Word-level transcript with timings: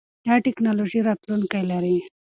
دا 0.25 0.33
ټکنالوژي 0.45 0.99
راتلونکی 1.09 1.61
لري. 1.71 1.97